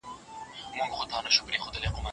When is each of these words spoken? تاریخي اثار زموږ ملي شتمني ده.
تاریخي 0.75 0.95
اثار 1.03 1.23
زموږ 1.35 1.45
ملي 1.45 1.57
شتمني 1.61 1.87
ده. 1.91 1.99